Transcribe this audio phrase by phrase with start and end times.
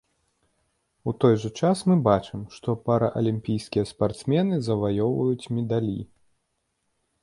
[1.11, 5.99] У той жа час мы бачым, што паралімпійскія спартсмены заваёўваюць медалі.